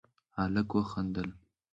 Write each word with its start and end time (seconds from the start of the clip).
هلک 0.37 0.69
وخندل: 0.77 1.29